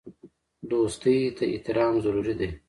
دوستۍ 0.71 1.17
ته 1.37 1.43
احترام 1.53 1.93
ضروري 2.05 2.33
دی. 2.39 2.49